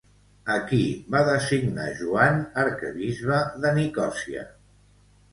A 0.51 0.53
qui 0.69 0.85
va 1.15 1.19
designar 1.25 1.85
Joan 1.99 2.39
arquebisbe 2.61 3.41
de 3.67 3.75
Nicòsia? 3.77 4.47